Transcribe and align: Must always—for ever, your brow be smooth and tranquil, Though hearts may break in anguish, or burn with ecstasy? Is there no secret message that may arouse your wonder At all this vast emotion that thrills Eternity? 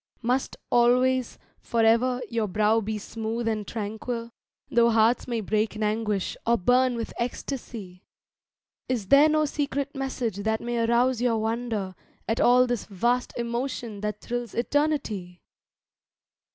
Must 0.23 0.57
always—for 0.71 1.85
ever, 1.85 2.21
your 2.27 2.47
brow 2.47 2.81
be 2.81 2.97
smooth 2.97 3.47
and 3.47 3.67
tranquil, 3.67 4.31
Though 4.71 4.89
hearts 4.89 5.27
may 5.27 5.41
break 5.41 5.75
in 5.75 5.83
anguish, 5.83 6.35
or 6.47 6.57
burn 6.57 6.95
with 6.95 7.13
ecstasy? 7.19 8.03
Is 8.89 9.09
there 9.09 9.29
no 9.29 9.45
secret 9.45 9.93
message 9.93 10.37
that 10.37 10.59
may 10.59 10.79
arouse 10.83 11.21
your 11.21 11.37
wonder 11.37 11.93
At 12.27 12.39
all 12.41 12.65
this 12.65 12.85
vast 12.85 13.37
emotion 13.37 14.01
that 14.01 14.21
thrills 14.21 14.55
Eternity? 14.55 15.43